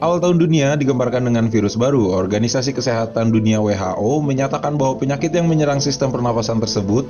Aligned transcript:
Awal 0.00 0.24
tahun 0.24 0.40
dunia 0.40 0.72
digembarkan 0.80 1.28
dengan 1.28 1.52
virus 1.52 1.76
baru. 1.76 2.16
Organisasi 2.16 2.72
Kesehatan 2.72 3.28
Dunia 3.28 3.60
WHO 3.60 4.24
menyatakan 4.24 4.80
bahwa 4.80 4.96
penyakit 4.96 5.32
yang 5.36 5.52
menyerang 5.52 5.84
sistem 5.84 6.08
pernapasan 6.08 6.56
tersebut 6.60 7.04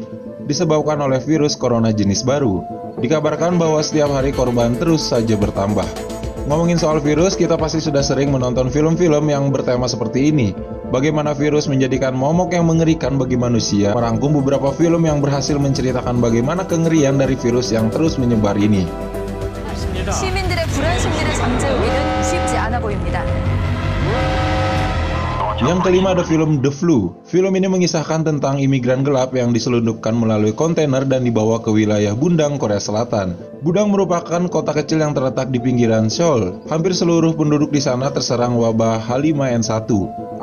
disebabkan 0.51 0.99
oleh 0.99 1.23
virus 1.23 1.55
corona 1.55 1.95
jenis 1.95 2.27
baru. 2.27 2.63
Dikabarkan 2.99 3.55
bahwa 3.55 3.79
setiap 3.83 4.11
hari 4.11 4.35
korban 4.35 4.75
terus 4.75 5.07
saja 5.07 5.39
bertambah. 5.39 5.87
Ngomongin 6.47 6.79
soal 6.79 7.03
virus, 7.03 7.35
kita 7.35 7.59
pasti 7.59 7.83
sudah 7.83 8.03
sering 8.03 8.31
menonton 8.31 8.71
film-film 8.71 9.31
yang 9.31 9.51
bertema 9.51 9.87
seperti 9.91 10.31
ini. 10.31 10.55
Bagaimana 10.91 11.35
virus 11.35 11.67
menjadikan 11.67 12.15
momok 12.15 12.55
yang 12.55 12.67
mengerikan 12.71 13.19
bagi 13.19 13.35
manusia, 13.35 13.91
merangkum 13.95 14.43
beberapa 14.43 14.71
film 14.75 15.07
yang 15.07 15.19
berhasil 15.19 15.59
menceritakan 15.59 16.23
bagaimana 16.23 16.63
kengerian 16.63 17.19
dari 17.19 17.35
virus 17.35 17.75
yang 17.75 17.91
terus 17.91 18.15
menyebar 18.19 18.55
ini. 18.59 18.87
시민들의 20.13 20.67
불안 20.69 20.99
심리를 20.99 21.35
잠재우기는 21.35 21.57
쉽지 21.57 21.83
않아 21.83 21.90
보입니다. 22.91 23.23
Yang 25.57 25.89
kelima 25.89 26.13
ada 26.13 26.21
film 26.21 26.61
The 26.61 26.69
Flu. 26.69 27.17
Film 27.25 27.57
ini 27.57 27.65
mengisahkan 27.65 28.29
tentang 28.29 28.61
imigran 28.61 29.01
gelap 29.01 29.33
yang 29.33 29.57
diselundupkan 29.57 30.13
melalui 30.13 30.53
kontainer 30.53 31.01
dan 31.09 31.25
dibawa 31.25 31.65
ke 31.65 31.73
wilayah 31.73 32.13
Bundang, 32.13 32.61
Korea 32.61 32.77
Selatan. 32.77 33.33
Bundang 33.65 33.89
merupakan 33.89 34.45
kota 34.53 34.77
kecil 34.77 35.01
yang 35.01 35.17
terletak 35.17 35.49
di 35.49 35.57
pinggiran 35.57 36.13
Seoul. 36.13 36.61
Hampir 36.69 36.93
seluruh 36.93 37.33
penduduk 37.33 37.73
di 37.73 37.81
sana 37.81 38.13
terserang 38.13 38.53
wabah 38.61 39.01
H5N1 39.01 39.89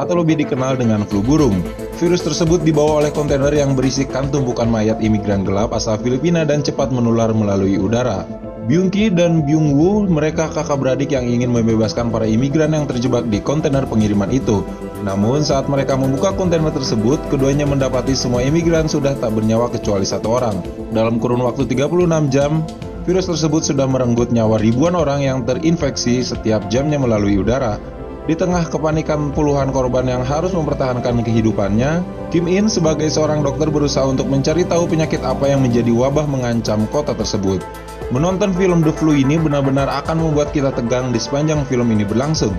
atau 0.01 0.13
lebih 0.17 0.41
dikenal 0.41 0.81
dengan 0.81 1.05
flu 1.05 1.21
burung. 1.21 1.61
Virus 2.01 2.25
tersebut 2.25 2.65
dibawa 2.65 3.05
oleh 3.05 3.13
kontainer 3.13 3.53
yang 3.53 3.77
berisikan 3.77 4.33
tumpukan 4.33 4.65
mayat 4.65 4.97
imigran 4.97 5.45
gelap 5.45 5.77
asal 5.77 6.01
Filipina 6.01 6.41
dan 6.41 6.65
cepat 6.65 6.89
menular 6.89 7.29
melalui 7.37 7.77
udara. 7.77 8.25
Byung 8.68 8.92
Ki 8.92 9.08
dan 9.08 9.48
Byung 9.48 9.80
Woo 9.80 10.04
mereka 10.04 10.52
kakak 10.52 10.76
beradik 10.76 11.16
yang 11.16 11.24
ingin 11.24 11.48
membebaskan 11.48 12.12
para 12.12 12.28
imigran 12.28 12.76
yang 12.76 12.84
terjebak 12.84 13.24
di 13.32 13.40
kontainer 13.40 13.88
pengiriman 13.88 14.28
itu. 14.28 14.60
Namun 15.00 15.40
saat 15.40 15.72
mereka 15.72 15.96
membuka 15.96 16.36
kontainer 16.36 16.68
tersebut, 16.68 17.16
keduanya 17.32 17.64
mendapati 17.64 18.12
semua 18.12 18.44
imigran 18.44 18.84
sudah 18.84 19.16
tak 19.16 19.32
bernyawa 19.32 19.72
kecuali 19.72 20.04
satu 20.04 20.36
orang. 20.36 20.60
Dalam 20.92 21.16
kurun 21.16 21.48
waktu 21.48 21.64
36 21.64 22.28
jam, 22.28 22.60
virus 23.08 23.32
tersebut 23.32 23.64
sudah 23.64 23.88
merenggut 23.88 24.36
nyawa 24.36 24.60
ribuan 24.60 24.92
orang 25.00 25.24
yang 25.24 25.48
terinfeksi 25.48 26.20
setiap 26.20 26.68
jamnya 26.68 27.00
melalui 27.00 27.40
udara. 27.40 27.80
Di 28.28 28.36
tengah 28.36 28.68
kepanikan 28.68 29.32
puluhan 29.32 29.72
korban 29.72 30.04
yang 30.04 30.20
harus 30.20 30.52
mempertahankan 30.52 31.24
kehidupannya, 31.24 32.04
Kim 32.28 32.44
In 32.44 32.68
sebagai 32.68 33.08
seorang 33.08 33.40
dokter 33.40 33.72
berusaha 33.72 34.04
untuk 34.04 34.28
mencari 34.28 34.68
tahu 34.68 34.84
penyakit 34.84 35.24
apa 35.24 35.48
yang 35.48 35.64
menjadi 35.64 35.88
wabah 35.88 36.28
mengancam 36.28 36.84
kota 36.92 37.16
tersebut. 37.16 37.64
Menonton 38.12 38.52
film 38.52 38.84
The 38.84 38.92
Flu 38.92 39.16
ini 39.16 39.40
benar-benar 39.40 39.88
akan 40.04 40.20
membuat 40.20 40.52
kita 40.52 40.76
tegang 40.76 41.08
di 41.08 41.16
sepanjang 41.16 41.64
film 41.72 41.88
ini 41.88 42.04
berlangsung. 42.04 42.52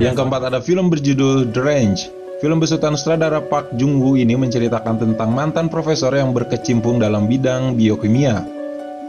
Yang 0.00 0.14
keempat 0.16 0.42
ada 0.48 0.64
film 0.64 0.88
berjudul 0.88 1.52
The 1.52 1.60
Range. 1.60 2.00
Film 2.40 2.56
besutan 2.56 2.96
sutradara 2.96 3.44
Park 3.44 3.76
Jung-woo 3.76 4.16
ini 4.16 4.32
menceritakan 4.32 4.96
tentang 4.96 5.28
mantan 5.36 5.68
profesor 5.68 6.16
yang 6.16 6.32
berkecimpung 6.32 6.96
dalam 6.96 7.28
bidang 7.28 7.76
biokimia. 7.76 8.57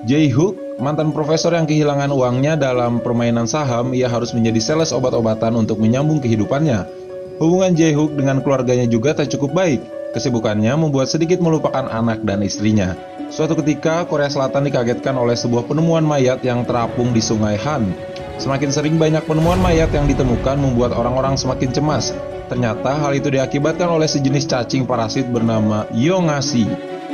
Jae 0.08 0.32
Hook, 0.32 0.80
mantan 0.80 1.12
profesor 1.12 1.52
yang 1.52 1.68
kehilangan 1.68 2.08
uangnya 2.16 2.56
dalam 2.56 3.04
permainan 3.04 3.44
saham, 3.44 3.92
ia 3.92 4.08
harus 4.08 4.32
menjadi 4.32 4.56
sales 4.64 4.96
obat-obatan 4.96 5.52
untuk 5.60 5.76
menyambung 5.76 6.24
kehidupannya. 6.24 6.88
Hubungan 7.36 7.76
Jae 7.76 7.92
Hook 7.92 8.16
dengan 8.16 8.40
keluarganya 8.40 8.88
juga 8.88 9.12
tak 9.12 9.28
cukup 9.36 9.52
baik. 9.52 9.84
Kesibukannya 10.16 10.72
membuat 10.80 11.12
sedikit 11.12 11.44
melupakan 11.44 11.84
anak 11.92 12.24
dan 12.24 12.40
istrinya. 12.48 12.96
Suatu 13.28 13.60
ketika, 13.60 14.08
Korea 14.08 14.32
Selatan 14.32 14.72
dikagetkan 14.72 15.20
oleh 15.20 15.36
sebuah 15.36 15.68
penemuan 15.68 16.08
mayat 16.08 16.40
yang 16.48 16.64
terapung 16.64 17.12
di 17.12 17.20
sungai 17.20 17.60
Han. 17.60 17.92
Semakin 18.40 18.72
sering 18.72 18.96
banyak 18.96 19.28
penemuan 19.28 19.60
mayat 19.60 19.92
yang 19.92 20.08
ditemukan 20.08 20.64
membuat 20.64 20.96
orang-orang 20.96 21.36
semakin 21.36 21.76
cemas. 21.76 22.16
Ternyata 22.48 22.96
hal 22.96 23.20
itu 23.20 23.28
diakibatkan 23.28 23.92
oleh 23.92 24.08
sejenis 24.08 24.48
cacing 24.48 24.88
parasit 24.88 25.28
bernama 25.28 25.84
Yongasi 25.92 26.66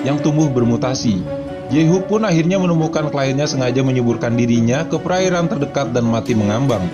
yang 0.06 0.22
tumbuh 0.22 0.47
bermutasi. 0.53 1.44
Jehu 1.73 2.05
pun 2.05 2.21
akhirnya 2.21 2.61
menemukan 2.61 3.09
kliennya 3.09 3.49
sengaja 3.49 3.81
menyuburkan 3.81 4.37
dirinya 4.37 4.85
ke 4.85 5.01
perairan 5.01 5.49
terdekat 5.49 5.89
dan 5.97 6.05
mati 6.05 6.37
mengambang. 6.37 6.85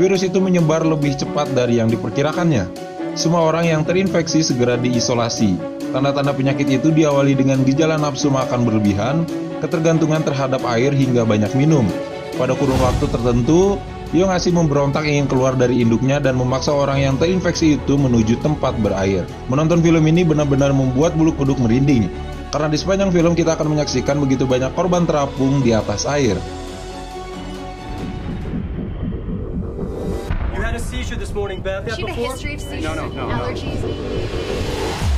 Virus 0.00 0.24
itu 0.24 0.40
menyebar 0.40 0.80
lebih 0.82 1.12
cepat 1.14 1.52
dari 1.52 1.78
yang 1.78 1.92
diperkirakannya. 1.92 2.66
Semua 3.14 3.46
orang 3.46 3.68
yang 3.68 3.82
terinfeksi 3.84 4.42
segera 4.42 4.80
diisolasi. 4.80 5.54
Tanda-tanda 5.94 6.34
penyakit 6.34 6.66
itu 6.66 6.90
diawali 6.90 7.38
dengan 7.38 7.62
gejala 7.62 7.94
nafsu 8.00 8.26
makan 8.26 8.66
berlebihan, 8.66 9.22
ketergantungan 9.62 10.24
terhadap 10.26 10.64
air 10.66 10.90
hingga 10.90 11.22
banyak 11.22 11.52
minum. 11.54 11.86
Pada 12.34 12.58
kurun 12.58 12.80
waktu 12.82 13.06
tertentu, 13.06 13.78
Yongasi 14.14 14.54
memberontak 14.54 15.10
ingin 15.10 15.26
keluar 15.26 15.58
dari 15.58 15.82
induknya 15.82 16.22
dan 16.22 16.38
memaksa 16.38 16.70
orang 16.70 17.02
yang 17.02 17.14
terinfeksi 17.18 17.82
itu 17.82 17.98
menuju 17.98 18.38
tempat 18.46 18.78
berair. 18.78 19.26
Menonton 19.50 19.82
film 19.82 20.06
ini 20.06 20.22
benar-benar 20.22 20.70
membuat 20.70 21.18
bulu 21.18 21.34
kuduk 21.34 21.58
merinding, 21.58 22.06
karena 22.54 22.70
di 22.70 22.78
sepanjang 22.78 23.10
film 23.10 23.34
kita 23.34 23.58
akan 23.58 23.74
menyaksikan 23.74 24.14
begitu 24.22 24.46
banyak 24.46 24.70
korban 24.78 25.02
terapung 25.02 25.58
di 25.58 25.74
atas 25.74 26.06
air. 26.06 26.38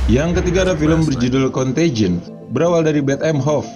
Yang 0.09 0.29
ketiga 0.41 0.59
ada 0.65 0.73
film 0.73 1.05
berjudul 1.05 1.53
Contagion, 1.53 2.17
berawal 2.49 2.81
dari 2.81 3.05
Beth 3.05 3.21
M. 3.21 3.37
Hoff, 3.37 3.69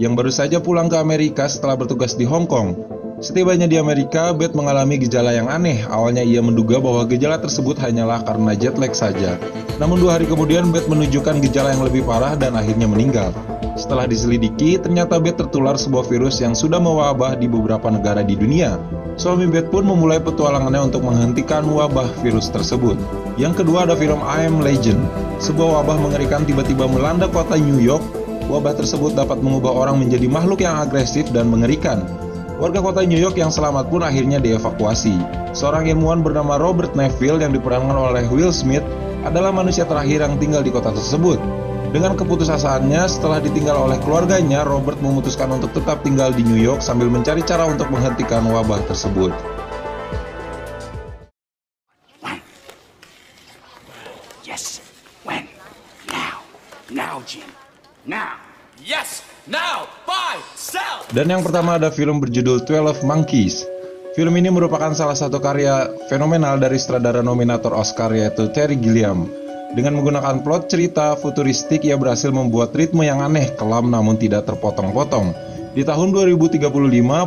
yang 0.00 0.16
baru 0.16 0.32
saja 0.32 0.56
pulang 0.56 0.88
ke 0.88 0.96
Amerika 0.96 1.44
setelah 1.44 1.76
bertugas 1.76 2.16
di 2.16 2.24
Hong 2.24 2.48
Kong. 2.48 2.80
Setibanya 3.22 3.70
di 3.70 3.78
Amerika, 3.78 4.34
Beth 4.34 4.50
mengalami 4.50 4.98
gejala 4.98 5.30
yang 5.30 5.46
aneh. 5.46 5.86
Awalnya 5.86 6.26
ia 6.26 6.42
menduga 6.42 6.82
bahwa 6.82 7.06
gejala 7.06 7.38
tersebut 7.38 7.78
hanyalah 7.78 8.26
karena 8.26 8.50
jet 8.58 8.74
lag 8.82 8.90
saja. 8.98 9.38
Namun 9.78 10.02
dua 10.02 10.18
hari 10.18 10.26
kemudian, 10.26 10.74
Beth 10.74 10.90
menunjukkan 10.90 11.38
gejala 11.38 11.70
yang 11.70 11.86
lebih 11.86 12.02
parah 12.02 12.34
dan 12.34 12.58
akhirnya 12.58 12.90
meninggal. 12.90 13.30
Setelah 13.78 14.10
diselidiki, 14.10 14.74
ternyata 14.74 15.22
Beth 15.22 15.38
tertular 15.38 15.78
sebuah 15.78 16.10
virus 16.10 16.42
yang 16.42 16.58
sudah 16.58 16.82
mewabah 16.82 17.38
di 17.38 17.46
beberapa 17.46 17.94
negara 17.94 18.26
di 18.26 18.34
dunia. 18.34 18.74
Suami 19.14 19.46
Beth 19.46 19.70
pun 19.70 19.86
memulai 19.86 20.18
petualangannya 20.18 20.90
untuk 20.90 21.06
menghentikan 21.06 21.62
wabah 21.62 22.10
virus 22.26 22.50
tersebut. 22.50 22.98
Yang 23.38 23.62
kedua 23.62 23.86
ada 23.86 23.94
film 23.94 24.18
I 24.18 24.50
Am 24.50 24.58
Legend. 24.58 24.98
Sebuah 25.38 25.78
wabah 25.78 26.10
mengerikan 26.10 26.42
tiba-tiba 26.42 26.90
melanda 26.90 27.30
kota 27.30 27.54
New 27.54 27.78
York. 27.78 28.02
Wabah 28.50 28.74
tersebut 28.74 29.14
dapat 29.14 29.38
mengubah 29.38 29.70
orang 29.70 30.02
menjadi 30.02 30.26
makhluk 30.26 30.66
yang 30.66 30.74
agresif 30.82 31.30
dan 31.30 31.46
mengerikan. 31.46 32.02
Warga 32.62 32.78
kota 32.78 33.02
New 33.02 33.18
York 33.18 33.34
yang 33.34 33.50
selamat 33.50 33.90
pun 33.90 34.06
akhirnya 34.06 34.38
dievakuasi. 34.38 35.18
Seorang 35.50 35.90
ilmuwan 35.90 36.22
bernama 36.22 36.62
Robert 36.62 36.94
Neville 36.94 37.42
yang 37.42 37.50
diperankan 37.50 37.90
oleh 37.90 38.22
Will 38.30 38.54
Smith 38.54 38.86
adalah 39.26 39.50
manusia 39.50 39.82
terakhir 39.82 40.22
yang 40.22 40.38
tinggal 40.38 40.62
di 40.62 40.70
kota 40.70 40.94
tersebut. 40.94 41.42
Dengan 41.90 42.14
keputusasaannya, 42.14 43.02
setelah 43.10 43.42
ditinggal 43.42 43.74
oleh 43.74 43.98
keluarganya, 44.06 44.62
Robert 44.62 44.94
memutuskan 45.02 45.50
untuk 45.50 45.74
tetap 45.74 46.06
tinggal 46.06 46.30
di 46.30 46.46
New 46.46 46.54
York 46.54 46.86
sambil 46.86 47.10
mencari 47.10 47.42
cara 47.42 47.66
untuk 47.66 47.90
menghentikan 47.90 48.46
wabah 48.46 48.78
tersebut. 48.86 49.34
Yes. 54.46 54.78
When? 55.26 55.50
Now. 56.06 56.46
Now, 56.94 57.26
Jim. 57.26 57.50
Now. 58.06 58.51
Yes! 58.80 59.20
Now! 59.44 59.84
Buy! 60.08 60.40
Sell! 60.56 61.04
Dan 61.12 61.28
yang 61.28 61.44
pertama 61.44 61.76
ada 61.76 61.92
film 61.92 62.24
berjudul 62.24 62.64
12 62.64 63.04
Monkeys. 63.04 63.68
Film 64.16 64.32
ini 64.40 64.48
merupakan 64.48 64.96
salah 64.96 65.12
satu 65.12 65.36
karya 65.44 65.92
fenomenal 66.08 66.56
dari 66.56 66.80
sutradara 66.80 67.20
nominator 67.20 67.76
Oscar 67.76 68.08
yaitu 68.16 68.48
Terry 68.56 68.80
Gilliam. 68.80 69.28
Dengan 69.76 70.00
menggunakan 70.00 70.40
plot 70.40 70.72
cerita 70.72 71.16
futuristik, 71.20 71.84
ia 71.84 72.00
berhasil 72.00 72.32
membuat 72.32 72.72
ritme 72.72 73.04
yang 73.04 73.20
aneh, 73.20 73.52
kelam 73.60 73.92
namun 73.92 74.16
tidak 74.16 74.48
terpotong-potong. 74.48 75.36
Di 75.72 75.84
tahun 75.84 76.12
2035, 76.12 76.68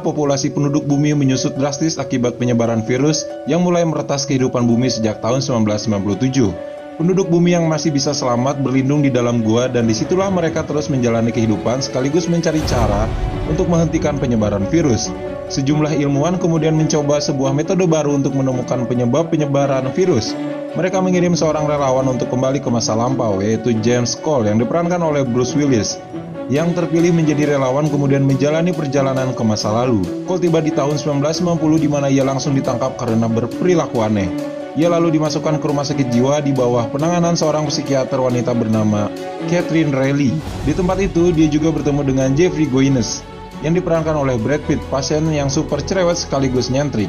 populasi 0.02 0.54
penduduk 0.54 0.86
bumi 0.86 1.18
menyusut 1.18 1.58
drastis 1.58 1.98
akibat 1.98 2.38
penyebaran 2.38 2.86
virus 2.86 3.26
yang 3.50 3.66
mulai 3.66 3.82
meretas 3.86 4.30
kehidupan 4.30 4.66
bumi 4.70 4.90
sejak 4.90 5.22
tahun 5.22 5.42
1997. 5.42 6.75
Penduduk 6.96 7.28
bumi 7.28 7.52
yang 7.52 7.68
masih 7.68 7.92
bisa 7.92 8.16
selamat 8.16 8.64
berlindung 8.64 9.04
di 9.04 9.12
dalam 9.12 9.44
gua 9.44 9.68
dan 9.68 9.84
di 9.84 9.92
situlah 9.92 10.32
mereka 10.32 10.64
terus 10.64 10.88
menjalani 10.88 11.28
kehidupan 11.28 11.84
sekaligus 11.84 12.32
mencari 12.32 12.64
cara 12.72 13.04
untuk 13.52 13.68
menghentikan 13.68 14.16
penyebaran 14.16 14.64
virus. 14.72 15.12
Sejumlah 15.52 15.92
ilmuwan 16.00 16.40
kemudian 16.40 16.72
mencoba 16.72 17.20
sebuah 17.20 17.52
metode 17.52 17.84
baru 17.84 18.16
untuk 18.16 18.40
menemukan 18.40 18.88
penyebab 18.88 19.28
penyebaran 19.28 19.92
virus. 19.92 20.40
Mereka 20.80 21.04
mengirim 21.04 21.36
seorang 21.36 21.68
relawan 21.68 22.08
untuk 22.08 22.32
kembali 22.32 22.64
ke 22.64 22.72
masa 22.72 22.96
lampau, 22.96 23.44
yaitu 23.44 23.76
James 23.84 24.16
Cole 24.16 24.48
yang 24.48 24.56
diperankan 24.64 25.04
oleh 25.04 25.28
Bruce 25.28 25.52
Willis. 25.52 26.00
Yang 26.48 26.80
terpilih 26.80 27.12
menjadi 27.12 27.60
relawan 27.60 27.92
kemudian 27.92 28.24
menjalani 28.24 28.72
perjalanan 28.72 29.36
ke 29.36 29.44
masa 29.44 29.68
lalu. 29.68 30.00
Cole 30.24 30.48
tiba 30.48 30.64
di 30.64 30.72
tahun 30.72 30.96
1990 30.96 31.60
di 31.76 31.90
mana 31.92 32.08
ia 32.08 32.24
langsung 32.24 32.56
ditangkap 32.56 32.96
karena 32.96 33.28
berperilaku 33.28 34.00
aneh. 34.00 34.55
Ia 34.76 34.92
lalu 34.92 35.16
dimasukkan 35.16 35.64
ke 35.64 35.66
rumah 35.72 35.88
sakit 35.88 36.12
jiwa 36.12 36.44
di 36.44 36.52
bawah 36.52 36.92
penanganan 36.92 37.40
seorang 37.40 37.64
psikiater 37.72 38.20
wanita 38.20 38.52
bernama 38.52 39.08
Catherine 39.48 39.96
Riley. 39.96 40.36
Di 40.68 40.76
tempat 40.76 41.00
itu, 41.00 41.32
dia 41.32 41.48
juga 41.48 41.72
bertemu 41.72 42.04
dengan 42.04 42.36
Jeffrey 42.36 42.68
Goines, 42.68 43.24
yang 43.64 43.72
diperankan 43.72 44.20
oleh 44.20 44.36
Brad 44.36 44.60
Pitt, 44.68 44.84
pasien 44.92 45.24
yang 45.32 45.48
super 45.48 45.80
cerewet 45.80 46.20
sekaligus 46.20 46.68
nyentrik. 46.68 47.08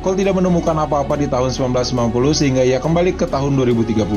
Cole 0.00 0.24
tidak 0.24 0.40
menemukan 0.40 0.72
apa-apa 0.72 1.20
di 1.20 1.28
tahun 1.28 1.52
1990 1.52 2.32
sehingga 2.32 2.64
ia 2.64 2.80
kembali 2.80 3.12
ke 3.12 3.28
tahun 3.28 3.60
2035. 3.60 4.08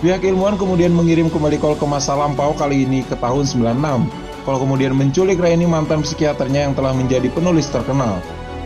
Pihak 0.00 0.24
ilmuwan 0.24 0.56
kemudian 0.56 0.96
mengirim 0.96 1.28
kembali 1.28 1.60
Cole 1.60 1.76
ke 1.76 1.84
masa 1.84 2.16
lampau 2.16 2.56
kali 2.56 2.88
ini 2.88 3.04
ke 3.04 3.20
tahun 3.20 3.44
96. 3.44 4.08
Cole 4.48 4.58
kemudian 4.64 4.96
menculik 4.96 5.36
Rainy 5.36 5.68
mantan 5.68 6.00
psikiaternya 6.00 6.66
yang 6.66 6.72
telah 6.72 6.96
menjadi 6.96 7.28
penulis 7.36 7.68
terkenal. 7.68 8.16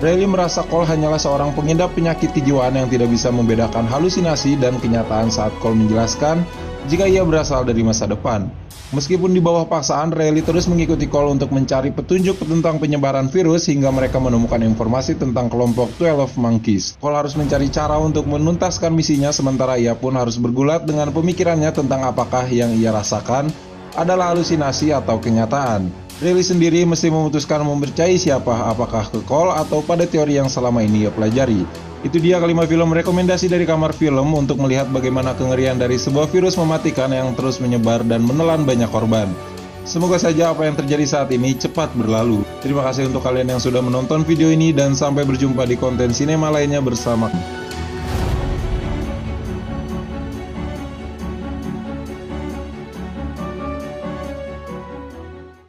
Riley 0.02 0.26
merasa 0.26 0.66
Cole 0.66 0.82
hanyalah 0.82 1.14
seorang 1.14 1.54
pengidap 1.54 1.94
penyakit 1.94 2.34
kejiwaan 2.34 2.75
yang 2.75 2.90
tidak 2.90 3.06
bisa 3.06 3.31
membedakan 3.31 3.87
halusinasi 3.87 4.58
dan 4.58 4.75
kenyataan 4.82 5.31
saat 5.31 5.54
Cole 5.62 5.78
menjelaskan 5.78 6.43
jika 6.90 7.06
ia 7.06 7.22
berasal 7.22 7.62
dari 7.62 7.87
masa 7.87 8.10
depan. 8.10 8.50
Meskipun 8.90 9.31
di 9.31 9.38
bawah 9.38 9.62
paksaan, 9.62 10.10
Riley 10.10 10.43
terus 10.43 10.66
mengikuti 10.66 11.06
Cole 11.06 11.31
untuk 11.31 11.54
mencari 11.54 11.94
petunjuk 11.94 12.34
tentang 12.43 12.82
penyebaran 12.82 13.31
virus 13.31 13.70
hingga 13.70 13.94
mereka 13.94 14.19
menemukan 14.19 14.58
informasi 14.66 15.22
tentang 15.22 15.46
kelompok 15.46 15.94
12 16.02 16.34
Monkeys. 16.34 16.99
Cole 16.99 17.22
harus 17.22 17.38
mencari 17.38 17.70
cara 17.70 17.94
untuk 18.02 18.26
menuntaskan 18.26 18.90
misinya 18.90 19.31
sementara 19.31 19.78
ia 19.78 19.94
pun 19.94 20.19
harus 20.19 20.34
bergulat 20.34 20.82
dengan 20.82 21.14
pemikirannya 21.14 21.70
tentang 21.70 22.02
apakah 22.02 22.43
yang 22.50 22.75
ia 22.75 22.90
rasakan 22.90 23.54
adalah 23.94 24.34
halusinasi 24.34 24.90
atau 24.90 25.22
kenyataan. 25.22 26.10
Riley 26.22 26.46
sendiri 26.46 26.86
mesti 26.86 27.10
memutuskan 27.10 27.66
mempercayai 27.66 28.14
siapa, 28.14 28.70
apakah 28.70 29.10
ke 29.10 29.19
Cole 29.26 29.58
atau 29.58 29.82
pada 29.82 30.06
teori 30.06 30.38
yang 30.38 30.46
selama 30.46 30.78
ini 30.78 31.02
ia 31.02 31.10
pelajari. 31.10 31.66
Itu 32.06 32.22
dia 32.22 32.38
kelima 32.38 32.62
film 32.62 32.94
rekomendasi 32.94 33.50
dari 33.50 33.66
kamar 33.66 33.90
film 33.90 34.30
untuk 34.30 34.62
melihat 34.62 34.86
bagaimana 34.94 35.34
kengerian 35.34 35.82
dari 35.82 35.98
sebuah 35.98 36.30
virus 36.30 36.54
mematikan 36.54 37.10
yang 37.10 37.34
terus 37.34 37.58
menyebar 37.58 38.06
dan 38.06 38.22
menelan 38.22 38.62
banyak 38.62 38.86
korban. 38.94 39.34
Semoga 39.82 40.14
saja 40.14 40.54
apa 40.54 40.62
yang 40.62 40.78
terjadi 40.78 41.02
saat 41.02 41.28
ini 41.34 41.58
cepat 41.58 41.90
berlalu. 41.98 42.46
Terima 42.62 42.86
kasih 42.86 43.10
untuk 43.10 43.26
kalian 43.26 43.58
yang 43.58 43.58
sudah 43.58 43.82
menonton 43.82 44.22
video 44.22 44.46
ini 44.54 44.70
dan 44.70 44.94
sampai 44.94 45.26
berjumpa 45.26 45.66
di 45.66 45.75
konten 45.75 46.14
sinema 46.14 46.54
lainnya 46.54 46.78
bersama. 46.78 47.34